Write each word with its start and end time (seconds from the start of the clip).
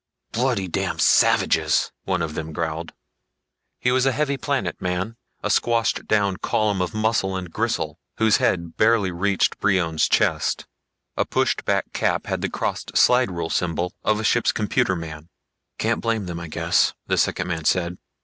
"Bloody 0.31 0.67
damned 0.67 0.99
savages!" 0.99 1.91
one 2.05 2.23
of 2.23 2.33
them 2.33 2.53
growled. 2.53 2.91
He 3.77 3.91
was 3.91 4.07
a 4.07 4.11
heavy 4.11 4.35
planet 4.35 4.81
man, 4.81 5.15
a 5.43 5.51
squashed 5.51 6.07
down 6.07 6.37
column 6.37 6.81
of 6.81 6.95
muscle 6.95 7.35
and 7.35 7.51
gristle, 7.53 7.99
whose 8.17 8.37
head 8.37 8.77
barely 8.77 9.11
reached 9.11 9.59
Brion's 9.59 10.09
chest. 10.09 10.65
A 11.17 11.23
pushed 11.23 11.65
back 11.65 11.93
cap 11.93 12.25
had 12.25 12.41
the 12.41 12.49
crossed 12.49 12.97
slide 12.97 13.29
rule 13.29 13.51
symbol 13.51 13.93
of 14.03 14.25
ship's 14.25 14.51
computer 14.51 14.95
man. 14.95 15.29
"Can't 15.77 16.01
blame 16.01 16.25
them, 16.25 16.39
I 16.39 16.47
guess," 16.47 16.95
the 17.05 17.15
second 17.15 17.47
man 17.47 17.65
said. 17.65 17.99